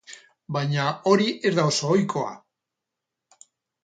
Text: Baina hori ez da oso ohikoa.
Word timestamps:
Baina 0.55 0.85
hori 1.11 1.27
ez 1.49 1.51
da 1.59 1.65
oso 1.71 1.91
ohikoa. 1.97 2.31